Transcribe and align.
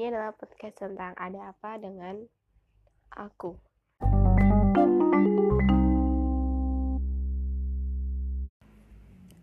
Ini 0.00 0.16
adalah 0.16 0.32
podcast 0.32 0.80
tentang 0.80 1.12
ada 1.12 1.52
apa 1.52 1.76
dengan 1.76 2.24
aku. 3.20 3.52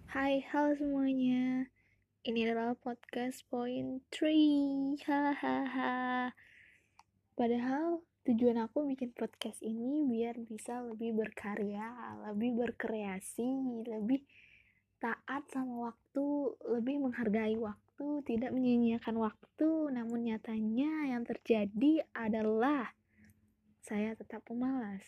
Hai, 0.10 0.42
halo 0.50 0.74
semuanya. 0.82 1.70
Ini 2.26 2.50
adalah 2.50 2.74
podcast 2.74 3.46
point 3.54 4.02
3. 4.10 4.98
Hahaha. 5.06 6.34
Padahal 7.38 8.02
tujuan 8.26 8.58
aku 8.58 8.90
bikin 8.90 9.14
podcast 9.14 9.62
ini 9.62 10.10
biar 10.10 10.42
bisa 10.42 10.82
lebih 10.82 11.22
berkarya, 11.22 12.18
lebih 12.34 12.58
berkreasi, 12.58 13.86
lebih 13.86 14.26
taat 14.98 15.46
sama 15.54 15.94
waktu, 15.94 16.58
lebih 16.66 17.06
menghargai 17.06 17.54
waktu, 17.62 17.87
tidak 18.26 18.54
menyia-nyiakan 18.54 19.18
waktu. 19.18 19.70
Namun 19.94 20.30
nyatanya 20.30 21.12
yang 21.16 21.24
terjadi 21.26 22.06
adalah 22.14 22.94
saya 23.82 24.14
tetap 24.14 24.44
pemalas. 24.46 25.04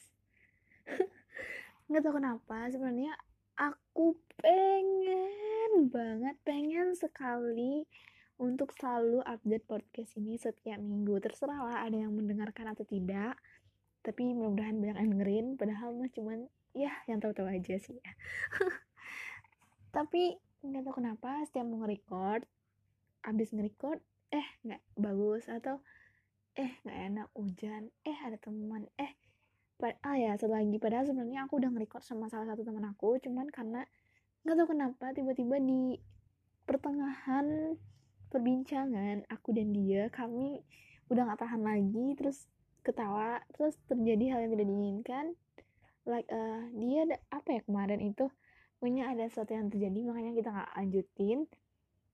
Nggak 1.89 2.01
tahu 2.05 2.13
kenapa, 2.21 2.69
sebenarnya 2.71 3.13
aku 3.59 4.15
pengen 4.39 5.91
banget, 5.91 6.35
pengen 6.47 6.95
sekali 6.95 7.83
untuk 8.39 8.71
selalu 8.71 9.19
update 9.27 9.67
podcast 9.67 10.15
ini 10.15 10.39
setiap 10.39 10.79
minggu. 10.79 11.19
Terserah 11.19 11.59
lah 11.59 11.77
ada 11.83 11.97
yang 11.99 12.15
mendengarkan 12.15 12.71
atau 12.71 12.87
tidak. 12.87 13.35
Tapi 13.99 14.31
mudah-mudahan 14.31 14.79
banyak 14.79 14.97
yang 14.97 15.11
dengerin. 15.19 15.47
Padahal 15.59 15.91
mah 15.91 16.07
cuman 16.15 16.47
ya 16.71 16.93
yang 17.11 17.19
tahu-tahu 17.19 17.51
aja 17.51 17.75
sih 17.81 17.99
ya. 17.99 18.11
tapi 19.95 20.37
nggak 20.63 20.83
tahu 20.85 21.01
kenapa 21.03 21.43
setiap 21.49 21.65
mau 21.65 21.83
nge-record 21.83 22.45
abis 23.25 23.51
nge-record 23.55 23.99
eh 24.29 24.47
nggak 24.63 24.81
bagus 24.99 25.49
atau 25.49 25.81
eh 26.55 26.77
nggak 26.85 26.99
enak 27.11 27.27
hujan 27.33 27.89
eh 28.05 28.17
ada 28.19 28.37
teman 28.37 28.85
eh 28.99 29.15
ah 29.79 30.15
ya 30.19 30.35
satu 30.35 30.51
lagi 30.51 30.75
padahal 30.75 31.07
sebenarnya 31.07 31.47
aku 31.47 31.63
udah 31.63 31.71
nge-record 31.71 32.03
sama 32.03 32.27
salah 32.27 32.51
satu 32.51 32.67
teman 32.67 32.83
aku 32.91 33.15
cuman 33.23 33.47
karena 33.47 33.87
nggak 34.43 34.55
tahu 34.55 34.67
kenapa 34.75 35.15
tiba-tiba 35.15 35.55
di 35.63 35.95
pertengahan 36.67 37.79
perbincangan 38.29 39.25
aku 39.31 39.55
dan 39.55 39.73
dia 39.73 40.11
kami 40.13 40.61
udah 41.09 41.25
nggak 41.25 41.41
tahan 41.41 41.63
lagi 41.65 42.13
terus 42.13 42.45
ketawa 42.85 43.41
terus 43.57 43.75
terjadi 43.89 44.37
hal 44.37 44.39
yang 44.45 44.51
tidak 44.55 44.67
diinginkan. 44.69 45.25
Like 46.07 46.29
uh, 46.31 46.63
dia 46.77 47.05
ada 47.05 47.17
apa 47.29 47.59
ya 47.59 47.61
kemarin 47.65 48.01
itu 48.01 48.29
pokoknya 48.79 49.11
ada 49.11 49.27
sesuatu 49.27 49.51
yang 49.53 49.67
terjadi 49.67 49.99
makanya 50.07 50.31
kita 50.37 50.49
nggak 50.49 50.71
lanjutin 50.77 51.39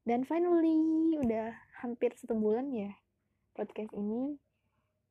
dan 0.06 0.22
finally 0.22 1.18
udah 1.18 1.58
hampir 1.82 2.14
satu 2.14 2.38
bulan 2.38 2.70
ya 2.70 2.94
podcast 3.58 3.90
ini 3.98 4.38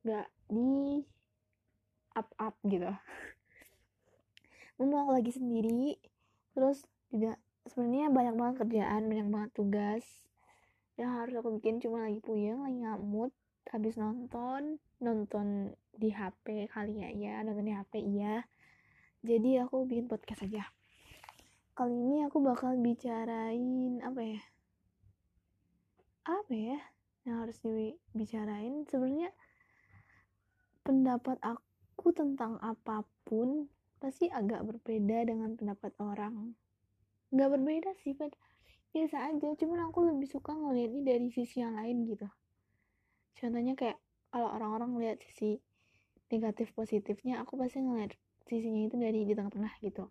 nggak 0.06 0.28
di 0.54 1.02
up 2.14 2.30
up 2.38 2.54
gitu. 2.62 2.86
Mau 4.78 5.10
lagi 5.10 5.34
sendiri 5.34 5.98
terus 6.54 6.86
juga 7.10 7.34
sebenarnya 7.66 8.14
banyak 8.14 8.34
banget 8.38 8.54
kerjaan 8.62 9.10
banyak 9.10 9.28
banget 9.34 9.50
tugas 9.50 10.04
yang 10.94 11.10
harus 11.10 11.34
aku 11.42 11.58
bikin. 11.58 11.82
Cuma 11.82 12.06
lagi 12.06 12.22
puyeng 12.22 12.62
lagi 12.62 12.78
ngamut 12.86 13.34
habis 13.74 13.98
nonton 13.98 14.78
nonton 15.02 15.74
di 15.90 16.14
HP 16.14 16.70
kali 16.70 17.02
ya 17.02 17.10
ya 17.10 17.34
nonton 17.42 17.66
di 17.66 17.74
HP 17.74 17.98
iya. 17.98 18.46
Jadi 19.26 19.58
aku 19.58 19.90
bikin 19.90 20.06
podcast 20.06 20.46
aja. 20.46 20.70
Kali 21.74 21.90
ini 21.90 22.22
aku 22.22 22.38
bakal 22.38 22.78
bicarain 22.78 23.98
apa 23.98 24.22
ya 24.22 24.53
apa 26.24 26.52
ya 26.52 26.80
yang 27.28 27.44
harus 27.44 27.60
dibicarain? 27.60 28.84
Sebenarnya 28.88 29.32
pendapat 30.84 31.40
aku 31.40 32.12
tentang 32.12 32.60
apa 32.60 33.04
pun 33.24 33.68
pasti 34.00 34.28
agak 34.28 34.64
berbeda 34.64 35.28
dengan 35.28 35.56
pendapat 35.56 35.92
orang. 36.00 36.52
Nggak 37.32 37.50
berbeda 37.56 37.90
sih 38.04 38.12
but 38.12 38.32
biasa 38.92 39.32
aja 39.32 39.48
cuman 39.58 39.90
aku 39.90 40.06
lebih 40.06 40.28
suka 40.30 40.54
ngeliatnya 40.54 41.02
dari 41.02 41.28
sisi 41.32 41.64
yang 41.64 41.74
lain 41.76 42.04
gitu. 42.08 42.28
Contohnya 43.34 43.74
kayak 43.74 43.98
kalau 44.30 44.48
orang-orang 44.52 44.94
ngeliat 44.94 45.18
sisi 45.24 45.58
negatif 46.30 46.74
positifnya 46.74 47.42
aku 47.42 47.54
pasti 47.58 47.78
ngeliat 47.82 48.14
sisinya 48.44 48.86
itu 48.86 48.96
dari 48.98 49.24
di 49.24 49.32
tengah-tengah 49.32 49.74
gitu 49.80 50.10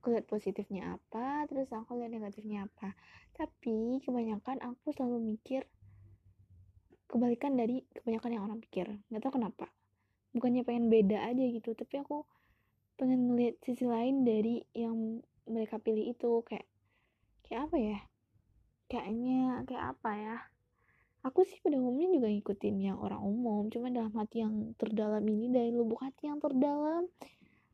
aku 0.00 0.16
lihat 0.16 0.24
positifnya 0.24 0.96
apa 0.96 1.44
terus 1.44 1.68
aku 1.76 2.00
lihat 2.00 2.08
negatifnya 2.08 2.64
apa. 2.64 2.96
Tapi 3.36 4.00
kebanyakan 4.00 4.64
aku 4.64 4.96
selalu 4.96 5.36
mikir 5.36 5.68
kebalikan 7.04 7.52
dari 7.52 7.84
kebanyakan 7.92 8.30
yang 8.32 8.44
orang 8.48 8.58
pikir. 8.64 8.88
Nggak 9.12 9.28
tahu 9.28 9.36
kenapa. 9.36 9.68
Bukannya 10.32 10.64
pengen 10.64 10.88
beda 10.88 11.28
aja 11.28 11.44
gitu 11.44 11.76
tapi 11.76 12.00
aku 12.00 12.24
pengen 12.96 13.28
ngeliat 13.28 13.60
sisi 13.60 13.84
lain 13.84 14.24
dari 14.24 14.64
yang 14.72 15.20
mereka 15.44 15.76
pilih 15.76 16.08
itu. 16.16 16.40
Kayak 16.48 16.64
kayak 17.44 17.60
apa 17.68 17.76
ya? 17.76 17.98
Kayaknya 18.88 19.40
kayak 19.68 19.84
apa 19.84 20.10
ya? 20.16 20.36
Aku 21.28 21.44
sih 21.44 21.60
pada 21.60 21.76
umumnya 21.76 22.08
juga 22.08 22.32
ngikutin 22.32 22.76
yang 22.80 22.96
orang 22.96 23.20
umum. 23.20 23.68
Cuma 23.68 23.92
dalam 23.92 24.16
hati 24.16 24.40
yang 24.40 24.72
terdalam 24.80 25.20
ini 25.28 25.52
dari 25.52 25.68
lubuk 25.76 26.00
hati 26.00 26.32
yang 26.32 26.40
terdalam 26.40 27.04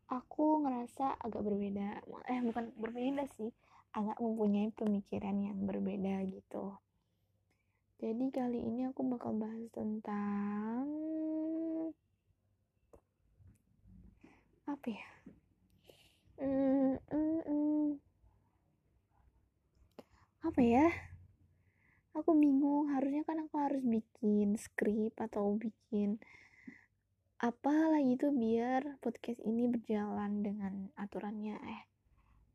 aku 0.06 0.62
ngerasa 0.62 1.18
agak 1.18 1.42
berbeda 1.42 1.98
eh 2.30 2.38
bukan 2.46 2.70
berbeda 2.78 3.26
sih 3.34 3.50
agak 3.96 4.20
mempunyai 4.22 4.70
pemikiran 4.76 5.36
yang 5.40 5.58
berbeda 5.64 6.20
gitu. 6.28 6.76
Jadi 7.96 8.28
kali 8.28 8.60
ini 8.60 8.92
aku 8.92 9.00
bakal 9.08 9.32
bahas 9.40 9.66
tentang 9.72 10.84
apa 14.68 14.86
ya? 14.92 15.08
Hmm, 16.36 17.00
hmm, 17.08 17.40
hmm. 17.48 17.86
apa 20.44 20.60
ya? 20.60 20.86
Aku 22.12 22.36
bingung 22.36 22.92
harusnya 22.92 23.24
kan 23.24 23.40
aku 23.48 23.56
harus 23.56 23.80
bikin 23.80 24.60
skrip 24.60 25.16
atau 25.16 25.56
bikin 25.56 26.20
apa 27.36 27.92
lagi 27.92 28.16
tuh 28.16 28.32
biar 28.32 28.96
podcast 29.04 29.44
ini 29.44 29.68
berjalan 29.68 30.40
dengan 30.40 30.88
aturannya? 30.96 31.60
Eh 31.68 31.82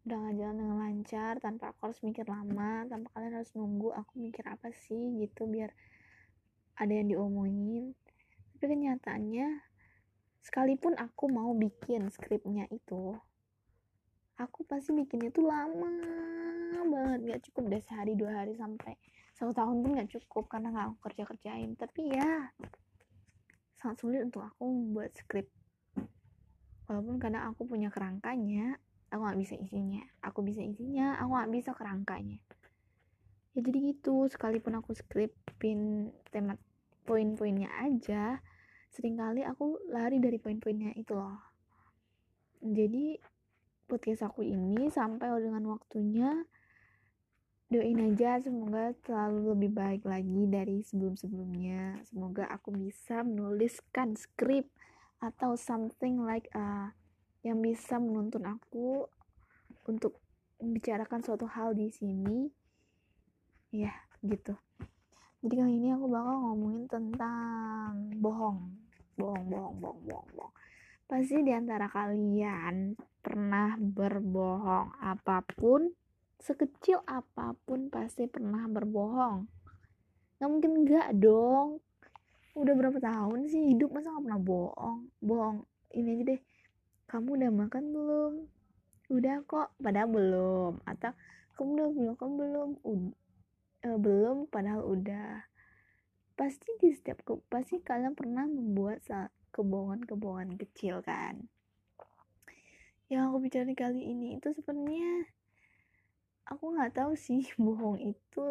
udah 0.09 0.17
gak 0.17 0.35
jalan 0.41 0.57
dengan 0.57 0.77
lancar 0.81 1.33
tanpa 1.37 1.69
aku 1.69 1.85
harus 1.85 2.01
mikir 2.01 2.25
lama 2.25 2.89
tanpa 2.89 3.13
kalian 3.13 3.37
harus 3.37 3.53
nunggu 3.53 3.93
aku 3.93 4.17
mikir 4.17 4.41
apa 4.49 4.73
sih 4.73 5.21
gitu 5.21 5.45
biar 5.45 5.69
ada 6.81 6.89
yang 6.97 7.13
diomongin. 7.13 7.93
Tapi 8.57 8.65
kenyataannya 8.73 9.61
sekalipun 10.41 10.97
aku 10.97 11.29
mau 11.29 11.53
bikin 11.53 12.09
skripnya 12.09 12.65
itu 12.73 13.13
aku 14.41 14.65
pasti 14.65 14.97
bikinnya 14.97 15.29
tuh 15.29 15.45
lama 15.45 15.93
banget. 16.89 17.37
Gak 17.37 17.41
cukup 17.53 17.69
deh 17.69 17.81
sehari 17.85 18.17
dua 18.17 18.33
hari 18.33 18.57
sampai 18.57 18.97
satu 19.37 19.53
tahun 19.53 19.85
pun 19.85 19.93
gak 19.93 20.09
cukup 20.09 20.49
karena 20.49 20.73
gak 20.73 20.89
aku 20.89 20.97
kerja 21.05 21.23
kerjain 21.29 21.77
tapi 21.77 22.17
ya 22.17 22.49
sangat 23.81 23.97
sulit 23.97 24.21
untuk 24.21 24.45
aku 24.45 24.69
membuat 24.69 25.17
skrip. 25.17 25.49
Walaupun 26.85 27.17
kadang 27.17 27.49
aku 27.49 27.65
punya 27.65 27.89
kerangkanya 27.89 28.77
aku 29.09 29.25
gak 29.25 29.41
bisa 29.41 29.55
isinya. 29.57 30.05
Aku 30.21 30.45
bisa 30.45 30.61
isinya 30.61 31.17
aku 31.17 31.33
gak 31.33 31.51
bisa 31.51 31.71
kerangkanya. 31.73 32.37
Ya 33.57 33.59
jadi 33.65 33.91
gitu 33.91 34.29
sekalipun 34.29 34.77
aku 34.77 34.93
skripin 34.93 36.13
tema 36.29 36.55
poin-poinnya 37.03 37.67
aja 37.81 38.39
sering 38.93 39.17
kali 39.17 39.41
aku 39.41 39.81
lari 39.89 40.21
dari 40.21 40.37
poin-poinnya 40.37 40.93
itu 40.93 41.17
loh. 41.17 41.41
Jadi 42.61 43.17
podcast 43.89 44.29
aku 44.29 44.45
ini 44.45 44.87
sampai 44.93 45.27
dengan 45.41 45.65
waktunya 45.73 46.31
doain 47.71 48.03
aja 48.03 48.35
semoga 48.43 48.91
selalu 49.07 49.55
lebih 49.55 49.71
baik 49.71 50.03
lagi 50.03 50.43
dari 50.51 50.83
sebelum-sebelumnya. 50.83 52.03
Semoga 52.03 52.43
aku 52.51 52.75
bisa 52.75 53.23
menuliskan 53.23 54.19
skrip 54.19 54.67
atau 55.23 55.55
something 55.55 56.19
like 56.19 56.51
uh, 56.51 56.91
yang 57.47 57.63
bisa 57.63 57.95
menuntun 57.95 58.43
aku 58.43 59.07
untuk 59.87 60.19
membicarakan 60.59 61.23
suatu 61.23 61.47
hal 61.47 61.71
di 61.71 61.87
sini. 61.95 62.51
Ya 63.71 63.95
gitu. 64.19 64.59
Jadi 65.39 65.55
kali 65.55 65.73
ini 65.79 65.95
aku 65.95 66.11
bakal 66.11 66.35
ngomongin 66.43 66.91
tentang 66.91 68.19
bohong. 68.19 68.67
Bohong 69.15 69.47
bohong 69.47 69.75
bohong 69.79 69.99
bohong 70.03 70.29
bohong. 70.35 70.53
Pasti 71.07 71.39
di 71.39 71.55
antara 71.55 71.87
kalian 71.87 72.99
pernah 73.23 73.79
berbohong 73.79 74.99
apa 74.99 75.39
pun 75.55 76.00
sekecil 76.41 77.05
apa 77.05 77.53
pun 77.69 77.93
pasti 77.93 78.25
pernah 78.25 78.65
berbohong. 78.65 79.45
Nggak 80.41 80.49
mungkin 80.49 80.71
enggak 80.81 81.07
dong. 81.21 81.77
Udah 82.57 82.73
berapa 82.73 82.97
tahun 82.97 83.47
sih 83.47 83.77
hidup 83.77 83.93
masa 83.93 84.09
nggak 84.09 84.25
pernah 84.25 84.41
bohong? 84.41 84.99
Bohong. 85.21 85.57
Ini 85.93 86.09
aja 86.17 86.23
deh. 86.33 86.41
Kamu 87.05 87.29
udah 87.37 87.51
makan 87.53 87.83
belum? 87.93 88.33
Udah 89.13 89.35
kok. 89.45 89.69
Padahal 89.77 90.09
belum. 90.09 90.73
Atau 90.83 91.13
kamu 91.55 91.69
udah 91.77 91.87
makan 92.17 92.29
belum? 92.35 92.69
Ud 92.81 93.13
uh, 93.85 93.97
belum 94.01 94.49
padahal 94.49 94.81
udah. 94.81 95.45
Pasti 96.33 96.73
di 96.81 96.89
setiap 96.89 97.21
ke, 97.21 97.37
pasti 97.53 97.77
kalian 97.85 98.17
pernah 98.17 98.49
membuat 98.49 99.05
kebohongan-kebohongan 99.53 100.57
kecil 100.57 101.05
kan? 101.05 101.45
Yang 103.11 103.21
aku 103.29 103.37
bicara 103.43 103.71
kali 103.77 104.01
ini 104.09 104.39
itu 104.39 104.49
sebenarnya 104.55 105.29
aku 106.47 106.73
nggak 106.73 106.97
tahu 106.97 107.13
sih 107.13 107.45
bohong 107.61 107.99
itu 108.01 108.45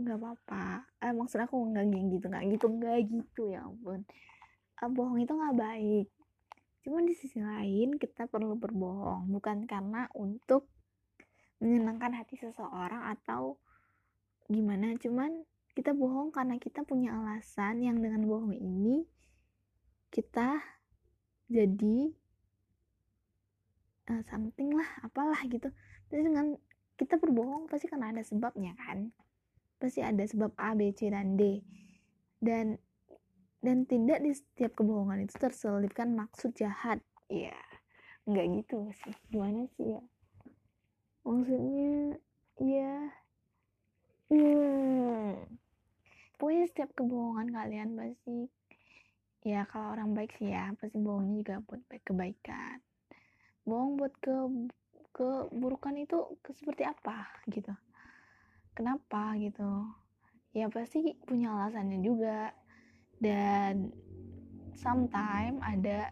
nggak 0.00 0.16
apa-apa. 0.16 0.88
Eh, 1.04 1.12
maksud 1.12 1.44
aku 1.44 1.60
nggak 1.60 1.86
gitu 2.16 2.26
nggak 2.32 2.44
gitu 2.56 2.66
nggak 2.72 2.98
gitu 3.06 3.42
ya 3.52 3.64
ampun. 3.68 4.02
Uh, 4.80 4.88
bohong 4.88 5.20
itu 5.20 5.32
nggak 5.36 5.56
baik. 5.60 6.06
Cuman 6.80 7.04
di 7.04 7.12
sisi 7.12 7.38
lain 7.44 8.00
kita 8.00 8.24
perlu 8.24 8.56
berbohong 8.56 9.28
bukan 9.28 9.68
karena 9.68 10.08
untuk 10.16 10.72
menyenangkan 11.60 12.16
hati 12.16 12.40
seseorang 12.40 13.12
atau 13.12 13.60
gimana. 14.48 14.96
Cuman 14.96 15.44
kita 15.76 15.92
bohong 15.92 16.32
karena 16.32 16.56
kita 16.56 16.82
punya 16.82 17.12
alasan 17.14 17.84
yang 17.84 18.00
dengan 18.00 18.24
bohong 18.24 18.56
ini 18.56 19.04
kita 20.10 20.58
jadi 21.46 22.10
uh, 24.10 24.22
something 24.32 24.72
lah 24.72 24.88
apalah 25.04 25.38
gitu. 25.44 25.68
Jadi 26.08 26.26
dengan 26.26 26.56
kita 27.00 27.16
berbohong 27.16 27.64
pasti 27.64 27.88
karena 27.88 28.12
ada 28.12 28.20
sebabnya 28.20 28.76
kan? 28.76 29.08
Pasti 29.80 30.04
ada 30.04 30.20
sebab 30.20 30.52
A 30.60 30.76
B 30.76 30.92
C 30.92 31.08
dan 31.08 31.40
D. 31.40 31.64
Dan 32.36 32.76
dan 33.64 33.88
tidak 33.88 34.20
di 34.20 34.36
setiap 34.36 34.76
kebohongan 34.76 35.24
itu 35.24 35.40
terselipkan 35.40 36.12
maksud 36.12 36.52
jahat. 36.52 37.00
Ya 37.32 37.56
nggak 38.28 38.46
gitu 38.60 38.92
sih. 38.92 39.16
Gimana 39.32 39.64
sih 39.80 39.96
ya? 39.96 40.02
Maksudnya 41.24 42.20
ya 42.60 42.92
hmm, 44.28 45.32
pokoknya 46.36 46.64
setiap 46.68 46.90
kebohongan 46.92 47.48
kalian 47.50 47.96
pasti 47.96 48.52
ya 49.48 49.64
kalau 49.64 49.96
orang 49.96 50.12
baik 50.12 50.36
sih 50.36 50.52
ya 50.52 50.76
pasti 50.76 51.00
bohongnya 51.00 51.40
juga 51.40 51.56
buat 51.64 51.80
baik 51.88 52.04
kebaikan 52.04 52.78
bohong 53.64 53.96
buat 53.96 54.12
ke 54.20 54.36
keburukan 55.10 55.94
itu 55.98 56.38
seperti 56.54 56.86
apa 56.86 57.26
gitu. 57.50 57.72
Kenapa 58.74 59.34
gitu. 59.36 59.86
Ya 60.54 60.66
pasti 60.70 61.14
punya 61.26 61.54
alasannya 61.54 62.00
juga. 62.02 62.54
Dan 63.20 63.92
sometimes 64.74 65.60
ada 65.60 66.08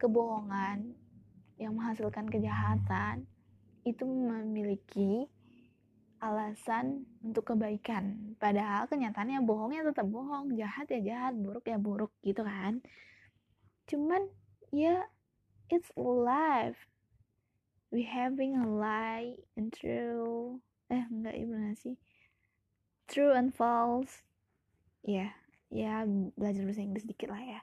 kebohongan 0.00 0.96
yang 1.60 1.76
menghasilkan 1.76 2.24
kejahatan 2.32 3.28
itu 3.84 4.04
memiliki 4.08 5.28
alasan 6.20 7.04
untuk 7.24 7.52
kebaikan. 7.52 8.36
Padahal 8.36 8.88
kenyataannya 8.88 9.44
bohongnya 9.44 9.84
tetap 9.88 10.08
bohong. 10.08 10.52
Jahat 10.56 10.88
ya 10.92 11.00
jahat 11.00 11.34
buruk 11.36 11.64
ya 11.68 11.76
buruk 11.76 12.12
gitu 12.24 12.44
kan. 12.44 12.80
Cuman 13.88 14.28
ya 14.72 15.04
it's 15.72 15.88
life 15.96 16.78
we 17.90 18.06
having 18.06 18.54
a 18.54 18.66
lie 18.66 19.34
and 19.58 19.74
true 19.74 20.62
eh 20.90 21.06
enggak 21.10 21.38
gimana 21.38 21.74
sih. 21.78 21.98
True 23.10 23.34
and 23.34 23.50
false. 23.54 24.22
Ya 25.02 25.30
yeah 25.30 25.32
ya 25.70 26.02
belajar 26.34 26.66
bahasa 26.66 26.82
Inggris 26.82 27.06
dikit 27.06 27.30
lah 27.30 27.38
ya. 27.38 27.60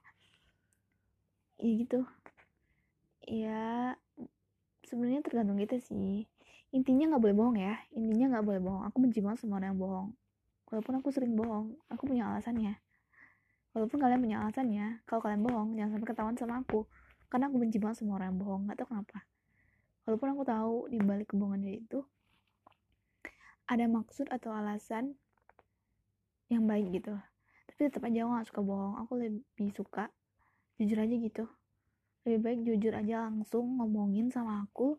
Ya 1.60 1.72
gitu. 1.76 2.08
Ya 3.28 3.64
sebenarnya 4.88 5.20
tergantung 5.20 5.60
kita 5.60 5.80
sih. 5.84 6.24
Intinya 6.72 7.16
nggak 7.16 7.24
boleh 7.24 7.36
bohong 7.36 7.58
ya. 7.60 7.76
Intinya 7.92 8.40
nggak 8.40 8.46
boleh 8.48 8.62
bohong. 8.64 8.84
Aku 8.88 8.98
benci 9.04 9.20
banget 9.20 9.44
sama 9.44 9.60
orang 9.60 9.76
yang 9.76 9.80
bohong. 9.80 10.10
Walaupun 10.72 10.94
aku 11.04 11.12
sering 11.12 11.36
bohong 11.36 11.76
aku 11.92 12.08
punya 12.08 12.32
alasannya. 12.32 12.80
Walaupun 13.76 14.00
kalian 14.00 14.24
punya 14.24 14.38
alasannya 14.44 15.04
kalau 15.04 15.20
kalian 15.20 15.44
bohong 15.44 15.76
jangan 15.76 16.00
sampai 16.00 16.08
ketahuan 16.08 16.36
sama 16.40 16.64
aku. 16.64 16.88
Karena 17.28 17.52
aku 17.52 17.60
benci 17.60 17.78
banget 17.80 18.04
sama 18.04 18.16
orang 18.16 18.32
yang 18.32 18.40
bohong 18.40 18.62
nggak 18.72 18.80
tahu 18.80 18.96
kenapa 18.96 19.28
walaupun 20.08 20.32
aku 20.32 20.44
tahu 20.48 20.76
di 20.88 21.04
balik 21.04 21.36
kebohongan 21.36 21.68
itu 21.68 22.00
ada 23.68 23.84
maksud 23.92 24.32
atau 24.32 24.56
alasan 24.56 25.20
yang 26.48 26.64
baik 26.64 26.96
gitu. 26.96 27.20
Tapi 27.68 27.80
tetap 27.92 28.08
aja 28.08 28.24
aku 28.24 28.32
gak 28.40 28.48
suka 28.48 28.62
bohong. 28.64 28.96
Aku 29.04 29.20
lebih 29.20 29.70
suka 29.76 30.08
jujur 30.80 31.04
aja 31.04 31.12
gitu. 31.12 31.44
Lebih 32.24 32.40
baik 32.40 32.60
jujur 32.64 32.96
aja 32.96 33.28
langsung 33.28 33.76
ngomongin 33.76 34.32
sama 34.32 34.64
aku 34.64 34.96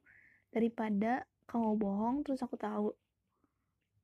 daripada 0.53 1.25
kamu 1.49 1.81
bohong 1.81 2.17
terus 2.29 2.45
aku 2.45 2.61
tahu 2.61 2.93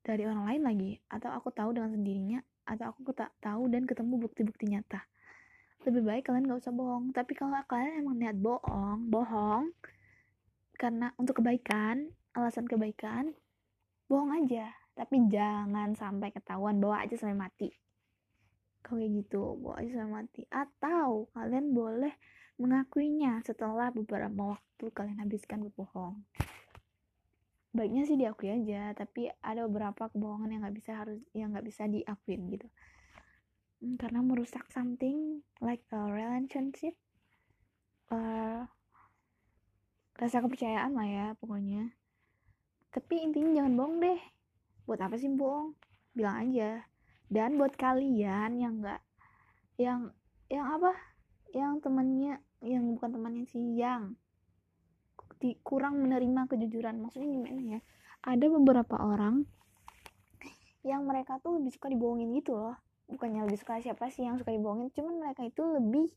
dari 0.00 0.24
orang 0.24 0.48
lain 0.48 0.62
lagi. 0.64 0.92
Atau 1.12 1.28
aku 1.28 1.52
tahu 1.52 1.76
dengan 1.76 1.92
sendirinya. 1.92 2.40
Atau 2.64 2.88
aku 2.88 3.12
tak 3.12 3.36
tahu 3.44 3.68
dan 3.68 3.84
ketemu 3.84 4.16
bukti-bukti 4.24 4.72
nyata. 4.72 5.04
Lebih 5.84 6.00
baik 6.00 6.32
kalian 6.32 6.48
gak 6.48 6.64
usah 6.64 6.72
bohong. 6.72 7.12
Tapi 7.12 7.36
kalau 7.36 7.52
kalian 7.68 8.00
emang 8.00 8.16
niat 8.16 8.40
bohong 8.40 9.12
bohong 9.12 9.68
karena 10.74 11.14
untuk 11.16 11.40
kebaikan 11.40 12.10
alasan 12.34 12.66
kebaikan 12.66 13.32
bohong 14.10 14.44
aja. 14.44 14.74
Tapi 14.94 15.26
jangan 15.26 15.98
sampai 15.98 16.30
ketahuan 16.30 16.78
bawa 16.78 17.02
aja 17.02 17.18
sampai 17.18 17.34
mati. 17.34 17.70
Kalau 18.84 19.00
kayak 19.00 19.10
gitu 19.24 19.58
bawa 19.58 19.82
aja 19.82 19.90
sampai 19.98 20.14
mati. 20.22 20.42
Atau 20.50 21.30
kalian 21.34 21.74
boleh 21.74 22.14
mengakuinya 22.58 23.42
setelah 23.42 23.90
beberapa 23.90 24.54
waktu 24.54 24.84
kalian 24.94 25.18
habiskan 25.18 25.66
berbohong. 25.66 26.22
Baiknya 27.74 28.06
sih 28.06 28.14
diakui 28.14 28.54
aja 28.54 28.94
tapi 28.94 29.26
ada 29.42 29.66
beberapa 29.66 30.06
kebohongan 30.06 30.54
yang 30.54 30.62
nggak 30.62 30.78
bisa 30.78 30.94
harus 30.94 31.18
yang 31.34 31.50
nggak 31.50 31.66
bisa 31.66 31.90
diakuin 31.90 32.46
gitu. 32.54 32.70
Hmm, 33.82 33.98
karena 33.98 34.22
merusak 34.22 34.70
something 34.70 35.42
like 35.58 35.82
a 35.90 36.06
relationship 36.06 36.94
uh, 38.14 38.62
rasa 40.14 40.38
kepercayaan 40.43 40.94
lah 40.94 41.08
ya 41.08 41.26
pokoknya. 41.43 41.90
Tapi 42.94 43.26
intinya 43.26 43.62
jangan 43.62 43.75
bohong 43.75 43.96
deh. 43.99 44.20
Buat 44.87 45.00
apa 45.02 45.19
sih 45.19 45.26
bohong? 45.32 45.75
Bilang 46.14 46.46
aja. 46.46 46.87
Dan 47.26 47.58
buat 47.58 47.75
kalian 47.75 48.62
yang 48.62 48.78
enggak 48.78 49.02
yang 49.75 50.14
yang 50.46 50.70
apa? 50.70 50.94
Yang 51.50 51.82
temannya 51.82 52.38
yang 52.62 52.84
bukan 52.94 53.11
temannya 53.19 53.46
sih 53.50 53.75
yang 53.75 54.14
kurang 55.66 56.00
menerima 56.00 56.46
kejujuran. 56.49 57.02
Maksudnya 57.02 57.28
gimana 57.28 57.60
ya? 57.76 57.81
Ada 58.25 58.46
beberapa 58.49 58.96
orang 58.96 59.44
yang 60.84 61.05
mereka 61.05 61.40
tuh 61.43 61.58
lebih 61.58 61.75
suka 61.75 61.90
dibohongin 61.90 62.32
gitu 62.38 62.56
loh. 62.56 62.76
Bukannya 63.10 63.44
lebih 63.44 63.60
suka 63.60 63.82
siapa 63.82 64.08
sih 64.08 64.25
yang 64.25 64.40
suka 64.40 64.55
dibohongin? 64.55 64.88
Cuman 64.94 65.20
mereka 65.20 65.44
itu 65.44 65.60
lebih 65.60 66.08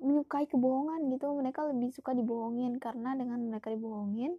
menyukai 0.00 0.46
kebohongan 0.46 1.10
gitu. 1.12 1.30
Mereka 1.34 1.60
lebih 1.70 1.90
suka 1.94 2.14
dibohongin 2.14 2.78
karena 2.78 3.14
dengan 3.14 3.40
mereka 3.50 3.70
dibohongin 3.70 4.36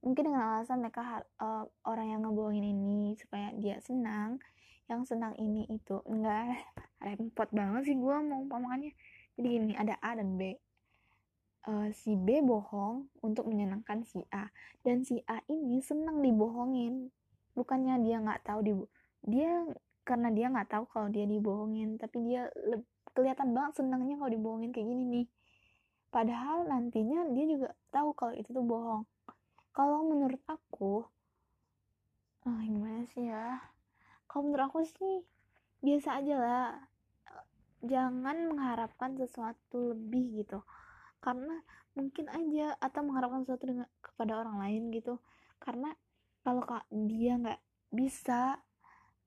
mungkin 0.00 0.32
dengan 0.32 0.56
alasan 0.56 0.80
mereka 0.80 1.28
uh, 1.44 1.68
orang 1.84 2.08
yang 2.08 2.24
ngebohongin 2.24 2.72
ini 2.72 3.20
supaya 3.20 3.52
dia 3.52 3.76
senang 3.84 4.40
yang 4.88 5.04
senang 5.04 5.36
ini 5.36 5.68
itu 5.68 6.00
enggak 6.08 6.56
repot 7.04 7.52
banget 7.52 7.92
sih 7.92 7.96
gue 8.00 8.16
mau 8.24 8.40
pamangannya 8.48 8.96
jadi 9.40 9.56
gini 9.56 9.72
ada 9.72 9.96
A 10.04 10.20
dan 10.20 10.36
B. 10.36 10.52
Uh, 11.64 11.88
si 11.96 12.12
B 12.12 12.44
bohong 12.44 13.08
untuk 13.24 13.48
menyenangkan 13.48 14.04
si 14.04 14.20
A. 14.28 14.52
Dan 14.84 15.00
si 15.08 15.24
A 15.24 15.40
ini 15.48 15.80
senang 15.80 16.20
dibohongin. 16.20 17.08
Bukannya 17.56 18.04
dia 18.04 18.20
nggak 18.20 18.44
tahu 18.44 18.60
di 18.60 18.72
dia 19.24 19.64
karena 20.04 20.28
dia 20.28 20.52
nggak 20.52 20.68
tahu 20.68 20.84
kalau 20.92 21.08
dia 21.08 21.24
dibohongin 21.24 21.96
tapi 21.96 22.20
dia 22.24 22.52
kelihatan 23.12 23.52
banget 23.52 23.82
senangnya 23.82 24.16
kalau 24.18 24.30
dibohongin 24.30 24.70
kayak 24.74 24.88
gini 24.88 25.04
nih. 25.06 25.26
Padahal 26.10 26.66
nantinya 26.66 27.26
dia 27.30 27.44
juga 27.46 27.68
tahu 27.94 28.10
kalau 28.18 28.34
itu 28.34 28.50
tuh 28.50 28.64
bohong. 28.66 29.06
Kalau 29.70 30.02
menurut 30.06 30.42
aku 30.50 31.06
ah 32.48 32.60
gimana 32.64 33.04
sih 33.12 33.30
ya? 33.30 33.60
Kalau 34.26 34.50
menurut 34.50 34.66
aku 34.70 34.80
sih 34.86 35.22
biasa 35.84 36.18
aja 36.22 36.34
lah. 36.38 36.70
Jangan 37.80 38.50
mengharapkan 38.50 39.16
sesuatu 39.16 39.94
lebih 39.94 40.44
gitu. 40.44 40.60
Karena 41.22 41.62
mungkin 41.94 42.26
aja 42.32 42.74
atau 42.80 43.00
mengharapkan 43.06 43.44
sesuatu 43.44 43.64
dengan 43.70 43.88
kepada 44.02 44.40
orang 44.40 44.56
lain 44.60 44.82
gitu. 44.90 45.20
Karena 45.60 45.92
kalau 46.42 46.64
dia 46.90 47.36
nggak 47.36 47.60
bisa 47.92 48.58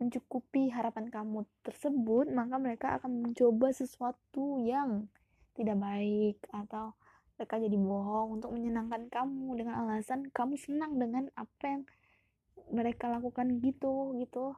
mencukupi 0.03 0.67
harapan 0.69 1.07
kamu 1.07 1.47
tersebut 1.63 2.27
maka 2.31 2.55
mereka 2.59 2.87
akan 2.99 3.23
mencoba 3.23 3.71
sesuatu 3.71 4.59
yang 4.59 5.07
tidak 5.55 5.77
baik 5.79 6.37
atau 6.51 6.97
mereka 7.37 7.55
jadi 7.57 7.77
bohong 7.77 8.39
untuk 8.39 8.53
menyenangkan 8.53 9.09
kamu 9.09 9.57
dengan 9.57 9.75
alasan 9.85 10.29
kamu 10.29 10.53
senang 10.59 11.01
dengan 11.01 11.27
apa 11.33 11.63
yang 11.65 11.83
mereka 12.69 13.09
lakukan 13.09 13.59
gitu 13.59 14.13
gitu. 14.21 14.53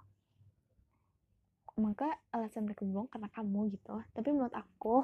Maka 1.76 2.20
alasan 2.32 2.68
mereka 2.68 2.88
bohong 2.88 3.12
karena 3.12 3.32
kamu 3.32 3.76
gitu. 3.76 4.00
Tapi 4.12 4.28
menurut 4.32 4.56
aku 4.56 5.04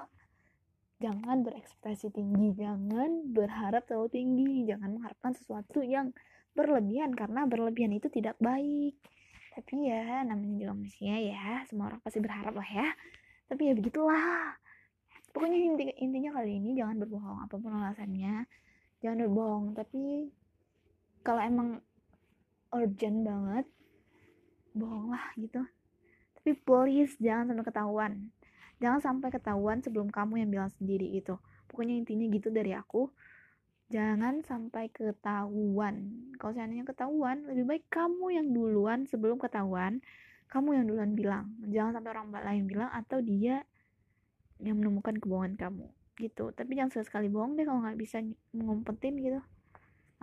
jangan 1.01 1.41
berekspektasi 1.41 2.13
tinggi 2.13 2.53
jangan 2.62 3.33
berharap 3.33 3.89
terlalu 3.89 4.13
tinggi 4.13 4.69
jangan 4.69 5.01
mengharapkan 5.01 5.33
sesuatu 5.33 5.81
yang 5.81 6.13
berlebihan 6.53 7.10
karena 7.17 7.50
berlebihan 7.50 7.89
itu 7.98 8.05
tidak 8.13 8.38
baik 8.38 8.93
tapi 9.51 9.91
ya 9.91 10.24
namanya 10.24 10.55
juga 10.63 10.74
manusia 10.74 11.15
ya 11.20 11.63
semua 11.67 11.91
orang 11.91 12.01
pasti 12.01 12.24
berharap 12.24 12.55
lah 12.55 12.70
ya. 12.72 12.88
Tapi 13.51 13.62
ya 13.67 13.74
begitulah. 13.75 14.55
Pokoknya 15.31 15.58
inti 15.60 15.84
intinya 16.00 16.39
kali 16.39 16.60
ini 16.60 16.75
jangan 16.75 17.00
berbohong 17.03 17.39
apa 17.43 17.55
pun 17.60 17.72
alasannya. 17.72 18.48
Jangan 19.03 19.17
berbohong 19.27 19.65
tapi 19.75 20.31
kalau 21.22 21.41
emang 21.43 21.70
urgent 22.72 23.27
banget 23.27 23.65
bohong 24.72 25.12
lah 25.12 25.25
gitu. 25.36 25.62
Tapi 26.39 26.51
please 26.63 27.20
jangan 27.20 27.51
sampai 27.51 27.65
ketahuan. 27.67 28.13
Jangan 28.81 29.00
sampai 29.03 29.29
ketahuan 29.29 29.77
sebelum 29.84 30.08
kamu 30.10 30.41
yang 30.41 30.50
bilang 30.50 30.72
sendiri 30.74 31.05
itu 31.12 31.36
pokoknya 31.72 32.03
intinya 32.03 32.27
gitu 32.27 32.51
dari 32.51 32.75
aku 32.75 33.08
jangan 33.91 34.39
sampai 34.48 34.88
ketahuan. 34.88 36.15
Kalau 36.39 36.55
seandainya 36.55 36.88
ketahuan 36.88 37.43
lebih 37.43 37.67
baik 37.67 37.86
kamu 37.91 38.39
yang 38.39 38.48
duluan 38.55 39.03
sebelum 39.03 39.36
ketahuan 39.36 40.00
kamu 40.48 40.79
yang 40.79 40.86
duluan 40.88 41.12
bilang. 41.12 41.45
Jangan 41.67 42.00
sampai 42.00 42.12
orang 42.15 42.31
lain 42.31 42.63
bilang 42.71 42.89
atau 42.95 43.19
dia 43.19 43.67
yang 44.63 44.79
menemukan 44.79 45.19
kebohongan 45.19 45.60
kamu 45.60 45.88
gitu. 46.15 46.55
Tapi 46.55 46.71
jangan 46.79 47.03
sekali 47.03 47.27
bohong 47.27 47.60
deh 47.60 47.67
kalau 47.67 47.83
nggak 47.83 48.00
bisa 48.00 48.24
ngumpetin 48.55 49.19
gitu. 49.19 49.43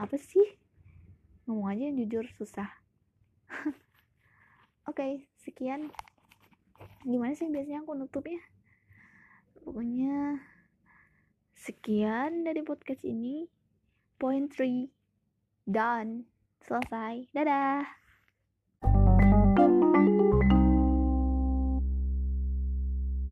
Apa 0.00 0.16
sih? 0.16 0.56
Ngomong 1.44 1.68
aja 1.68 1.82
yang 1.92 1.96
jujur 2.04 2.24
susah. 2.40 2.68
Oke 4.88 4.96
okay, 4.96 5.12
sekian. 5.44 5.92
Gimana 7.04 7.36
sih 7.36 7.52
biasanya 7.52 7.84
aku 7.84 7.92
nutup 7.92 8.24
ya? 8.24 8.40
Pokoknya 9.60 10.40
sekian 11.58 12.46
dari 12.46 12.62
podcast 12.64 13.02
ini 13.04 13.57
point 14.18 14.50
3 14.52 14.90
done. 15.64 16.26
Selesai. 16.66 17.30
Dadah 17.32 17.86